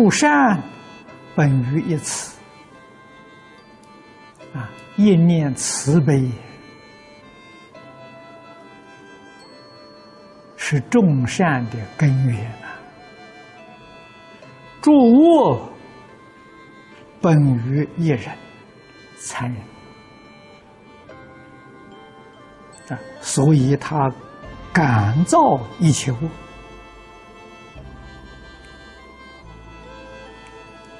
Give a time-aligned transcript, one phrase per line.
[0.00, 0.58] 诸善
[1.36, 2.38] 本于一慈，
[4.54, 6.26] 啊，一念慈悲
[10.56, 12.80] 是众善的根源啊。
[14.80, 15.70] 诸恶
[17.20, 18.34] 本于一人，
[19.18, 19.62] 残忍
[22.88, 24.10] 啊，所以他
[24.72, 26.18] 感造一切恶。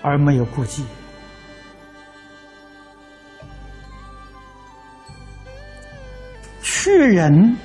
[0.02, 0.84] 而没有顾忌，
[6.62, 7.56] 去人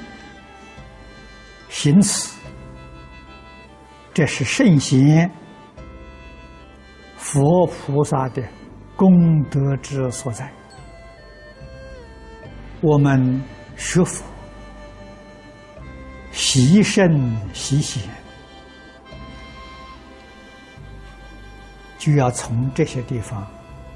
[1.70, 2.36] 行此，
[4.14, 5.32] 这是圣贤
[7.18, 8.44] 佛菩萨的
[8.96, 10.52] 功德之所在。
[12.82, 13.42] 我们
[13.78, 14.24] 学佛，
[16.32, 18.25] 习圣习贤。
[22.06, 23.48] 就要从这些地方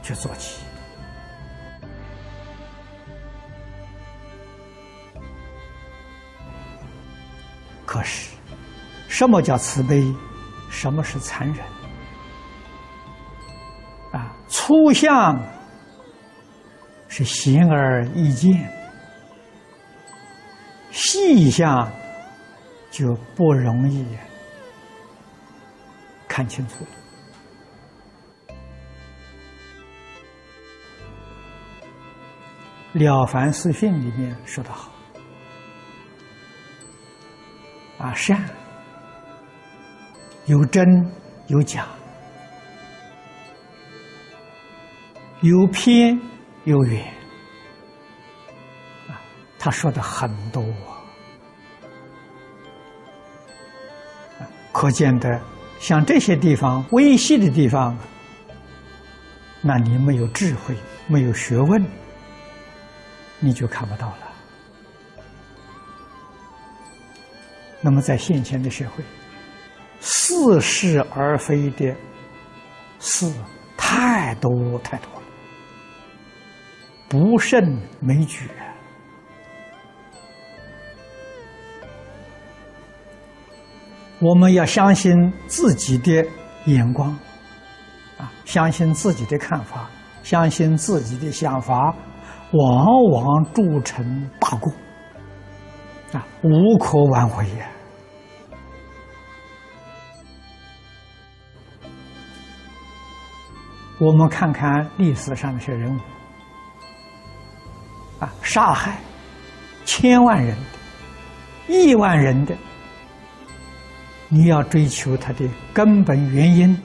[0.01, 0.63] 去做起。
[7.85, 8.31] 可是，
[9.07, 10.03] 什么叫慈悲？
[10.71, 11.57] 什么是残忍？
[14.11, 15.39] 啊，粗相
[17.07, 18.71] 是显而易见，
[20.89, 21.87] 细相
[22.89, 24.03] 就不容易
[26.27, 26.89] 看清楚了。
[32.93, 34.91] 《了凡四训》里面说得好
[37.99, 38.43] ：“啊，善
[40.45, 40.83] 有真
[41.47, 41.85] 有假，
[45.41, 46.19] 有偏
[46.63, 47.05] 有圆。”
[49.07, 49.21] 啊，
[49.59, 50.63] 他说的很多，
[54.71, 55.39] 可见的
[55.79, 57.95] 像这些地方微细的地方，
[59.61, 60.75] 那你没有智慧，
[61.07, 61.85] 没有学问。
[63.39, 64.27] 你就看不到了。
[67.81, 69.03] 那么，在现前的社会，
[70.01, 71.95] 似是而非的
[72.99, 73.31] 事
[73.77, 75.21] 太多太多了，
[77.07, 78.49] 不胜枚举。
[84.19, 86.27] 我们要相信自己的
[86.65, 87.17] 眼光，
[88.17, 89.89] 啊，相信自己的看法，
[90.21, 91.95] 相信自己的想法。
[92.51, 94.71] 往往铸成大过，
[96.13, 97.69] 啊，无可挽回呀！
[103.99, 105.99] 我们看看历史上那些人物，
[108.19, 108.97] 啊，杀害
[109.85, 110.57] 千万人、
[111.67, 112.55] 亿万人的，
[114.27, 116.81] 你要追求他的根本原因，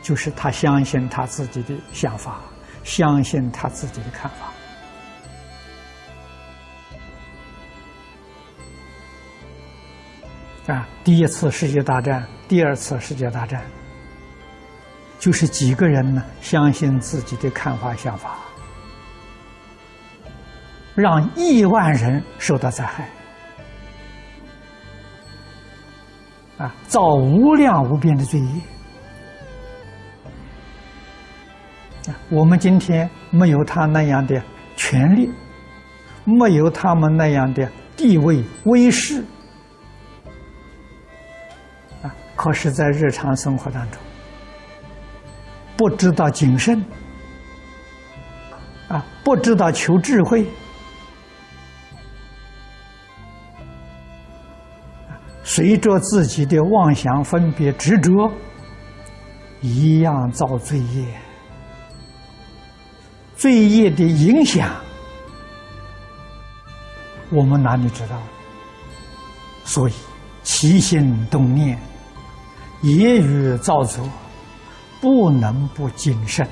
[0.00, 2.40] 就是他相信他自己的想法。
[2.84, 4.30] 相信他自己的看
[10.66, 10.86] 法啊！
[11.02, 13.62] 第一次世界大战，第二次世界大战，
[15.18, 16.22] 就是几个人呢？
[16.40, 18.38] 相信自己的看法、想法，
[20.94, 23.08] 让亿万人受到灾害
[26.58, 28.60] 啊，造无量无边的罪业。
[32.34, 34.42] 我们今天没有他那样的
[34.74, 35.30] 权利，
[36.24, 39.24] 没有他们那样的地位威势，
[42.02, 42.12] 啊！
[42.34, 44.00] 可是，在日常生活当中，
[45.76, 46.84] 不知道谨慎，
[48.88, 50.44] 啊，不知道求智慧，
[55.44, 58.32] 随着自己的妄想、分别、执着，
[59.60, 61.06] 一样造罪业。
[63.44, 64.74] 罪业的影响，
[67.28, 68.18] 我们哪里知道？
[69.66, 69.92] 所以
[70.42, 71.78] 起心动念，
[72.80, 74.08] 言语造作，
[74.98, 76.48] 不能不谨慎。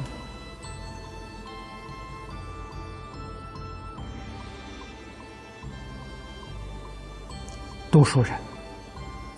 [7.91, 8.35] 读书人，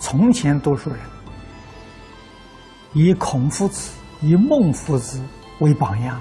[0.01, 0.99] 从前读书人
[2.95, 3.93] 以孔夫子、
[4.23, 5.23] 以孟夫子
[5.61, 6.21] 为榜样。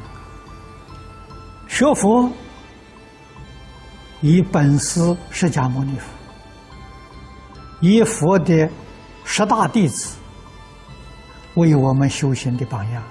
[1.74, 2.32] 学佛
[4.22, 5.00] 以本师
[5.32, 6.08] 释迦牟尼佛，
[7.82, 8.70] 以佛的
[9.26, 10.16] 十大弟子
[11.56, 13.02] 为我们修行的榜样。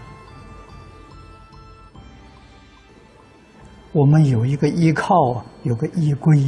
[3.91, 6.39] 我们有一个依靠，有个依归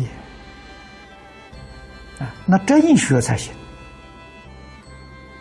[2.20, 3.52] 啊，那真学才行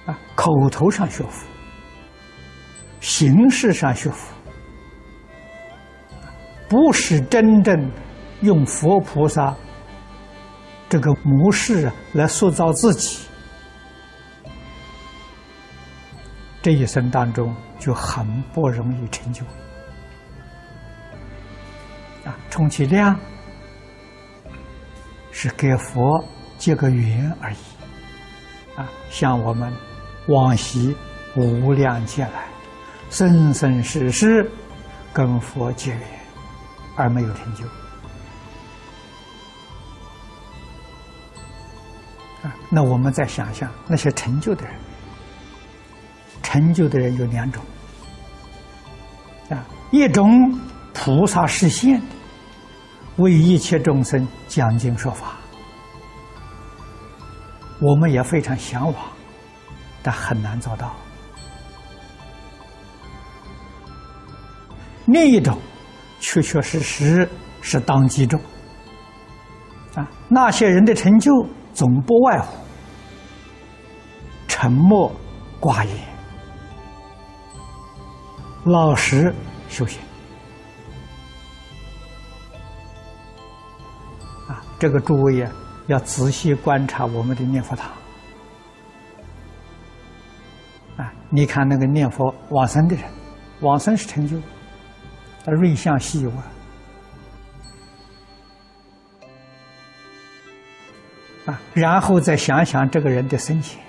[0.07, 0.17] 啊！
[0.33, 1.45] 口头上学佛，
[2.99, 4.33] 形式上学佛，
[6.73, 7.91] 不是真正
[8.41, 9.55] 用佛菩萨
[10.89, 13.27] 这个模式来塑造自己，
[16.63, 19.45] 这一生当中就很不容易成就。
[22.25, 23.15] 啊，充其量
[25.31, 26.25] 是给佛
[26.57, 27.57] 结个缘而已。
[28.75, 29.71] 啊，像我们
[30.27, 30.97] 往昔
[31.35, 32.45] 无量劫来。
[33.11, 34.49] 生生世世
[35.13, 35.99] 跟佛结缘
[36.95, 37.65] 而没有成就
[42.43, 42.53] 啊！
[42.69, 44.75] 那我们再想想那些成就的人，
[46.41, 47.63] 成就的人有两种
[49.49, 50.59] 啊，一种
[50.93, 52.01] 菩萨实现，
[53.17, 55.33] 为一切众生讲经说法，
[57.79, 58.95] 我们也非常向往，
[60.01, 60.93] 但很难做到。
[65.05, 65.59] 另一种，
[66.25, 67.29] 确确实实
[67.61, 68.39] 是当机众
[69.93, 70.09] 啊！
[70.29, 72.55] 那些人的成就总不外乎
[74.47, 75.11] 沉默
[75.59, 75.95] 寡言、
[78.63, 79.35] 老实
[79.67, 79.99] 修行
[84.47, 84.63] 啊！
[84.79, 85.51] 这个诸位啊，
[85.87, 87.91] 要仔细观察我们的念佛堂
[90.95, 91.11] 啊！
[91.29, 93.03] 你看那个念佛往生的人，
[93.59, 94.37] 往生是成就。
[95.45, 96.43] 他瑞相稀有啊！
[101.47, 103.83] 啊，然后再想想这个人的生前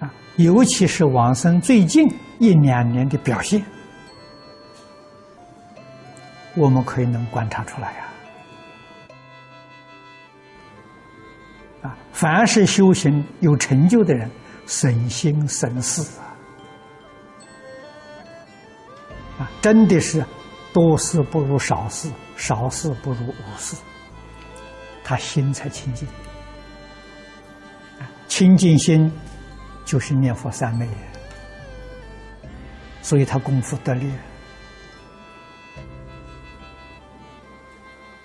[0.00, 2.08] 啊，尤其是往生最近
[2.38, 3.62] 一两年的表现，
[6.56, 8.08] 我们可以能观察出来呀。
[11.82, 14.30] 啊，凡是修行有成就的人，
[14.66, 16.02] 省心省事。
[19.64, 20.22] 真的是
[20.74, 23.74] 多事不如少事，少事不如无事。
[25.02, 26.06] 他心才清净，
[28.28, 29.10] 清净心
[29.86, 30.86] 就是念佛三昧，
[33.00, 34.12] 所以他功夫得力。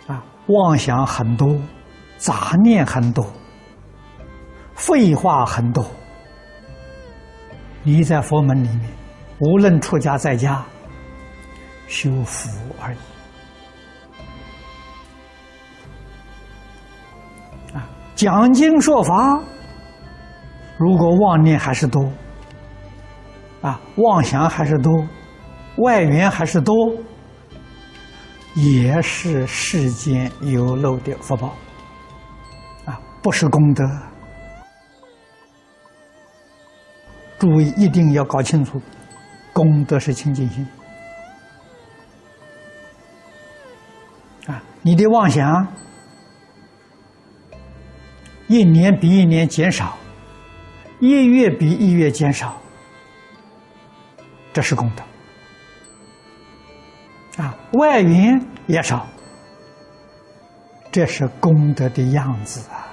[0.08, 1.58] 啊，妄想很多，
[2.18, 3.26] 杂念很多，
[4.76, 5.90] 废话很多。
[7.84, 8.82] 你在佛门里面，
[9.40, 10.62] 无论出家在家。
[11.90, 12.48] 修福
[12.80, 12.98] 而已
[17.76, 17.90] 啊！
[18.16, 19.42] 讲经说法，
[20.78, 22.10] 如果妄念还是多
[23.62, 25.06] 啊，妄想还是多，
[25.78, 26.74] 外缘还是多，
[28.54, 31.56] 也是世间有漏的福报
[32.86, 33.84] 啊，不是功德。
[37.40, 38.80] 诸位一定要搞清楚，
[39.52, 40.68] 功德是清净心。
[44.90, 45.68] 你的妄想
[48.48, 49.96] 一年比一年减少，
[51.00, 52.60] 一月比一月减少，
[54.52, 55.04] 这是功德
[57.44, 57.56] 啊！
[57.74, 59.06] 外缘也少，
[60.92, 62.90] 这是功德的样子啊！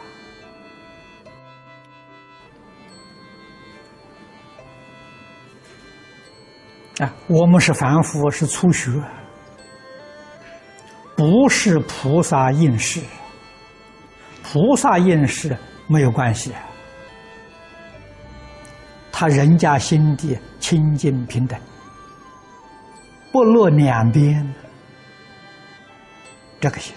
[7.06, 8.90] 啊，我们是凡夫，是初学。
[11.16, 13.00] 不是菩萨应世，
[14.42, 15.56] 菩萨应世
[15.88, 16.52] 没有关系，
[19.10, 21.58] 他人家心地清净平等，
[23.32, 24.54] 不落两边，
[26.60, 26.94] 这个行。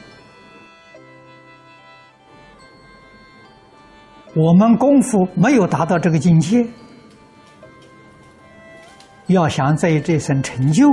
[4.35, 6.67] 我们功夫没有达到这个境界，
[9.27, 10.91] 要想在这生成就。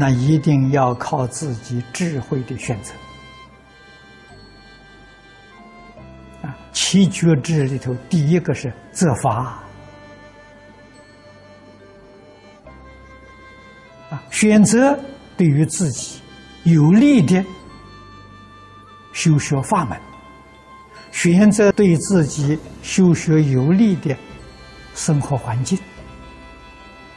[0.00, 2.94] 那一定要靠自己智慧的选择
[6.40, 6.56] 啊！
[6.72, 9.62] 七觉智里头，第一个是择法
[14.08, 14.98] 啊，选择
[15.36, 16.18] 对于自己
[16.64, 17.44] 有利的
[19.12, 20.00] 修学法门，
[21.12, 24.16] 选择对自己修学有利的
[24.94, 25.78] 生活环境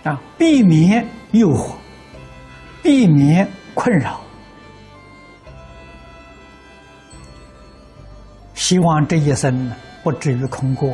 [0.04, 1.76] 啊，避免诱惑。
[2.84, 4.20] 避免困扰，
[8.54, 9.72] 希望这一生
[10.04, 10.94] 不至于空过。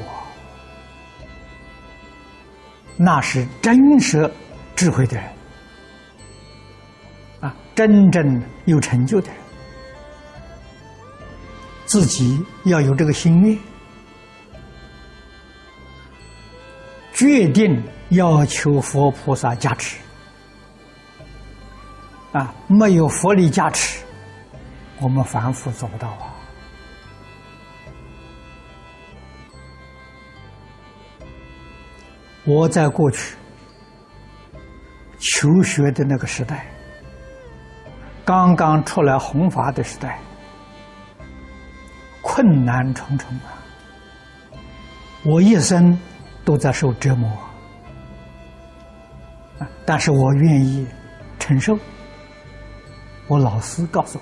[2.96, 4.32] 那是真实
[4.76, 5.26] 智慧的人
[7.40, 9.38] 啊，真正有成就的人，
[11.86, 13.58] 自己要有这个心愿
[17.14, 19.98] 决定要求佛菩萨加持
[22.32, 22.54] 啊！
[22.68, 24.04] 没有佛力加持，
[25.02, 26.36] 我们凡夫做不到啊。
[32.46, 33.36] 我在过去
[35.20, 36.66] 求学的那个时代，
[38.24, 40.20] 刚刚出来弘法的时代，
[42.22, 43.58] 困难重重啊！
[45.26, 46.00] 我一生
[46.46, 47.30] 都在受折磨
[49.60, 50.88] 啊，但是我愿意
[51.40, 51.78] 承受。
[53.30, 54.20] 我老师告诉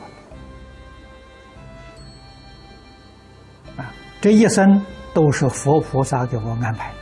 [3.76, 6.96] 我啊，这一生都是佛菩萨给我安排的。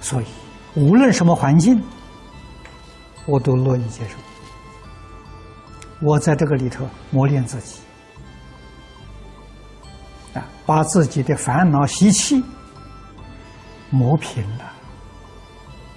[0.00, 0.26] 所以，
[0.74, 1.82] 无论什么环境，
[3.26, 4.16] 我都乐意接受。
[6.00, 7.80] 我在这个里头磨练自己，
[10.34, 12.42] 啊，把自己的烦恼习气
[13.90, 14.71] 磨平了、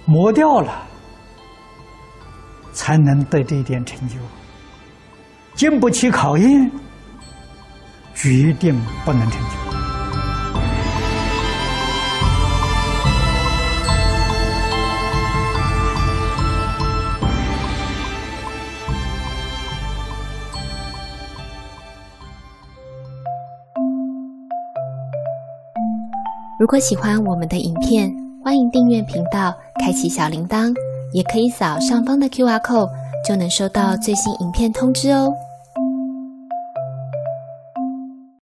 [0.08, 0.86] 磨掉了，
[2.72, 4.14] 才能得这一点成就。
[5.56, 6.70] 经不起考验，
[8.14, 9.56] 决定不能成就。
[26.60, 28.10] 如果喜欢我们的影片，
[28.42, 30.74] 欢迎订阅频道，开启小铃铛，
[31.12, 32.90] 也可以扫上方的 Q R code，
[33.26, 35.32] 就能收到最新影片通知哦。